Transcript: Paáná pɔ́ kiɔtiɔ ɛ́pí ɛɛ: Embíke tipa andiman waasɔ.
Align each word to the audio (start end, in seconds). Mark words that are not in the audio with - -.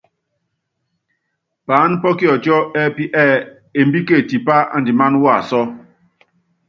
Paáná 1.65 1.95
pɔ́ 2.01 2.11
kiɔtiɔ 2.19 2.57
ɛ́pí 2.81 3.03
ɛɛ: 3.21 3.35
Embíke 3.79 4.15
tipa 4.29 4.55
andiman 4.75 5.13
waasɔ. 5.23 5.61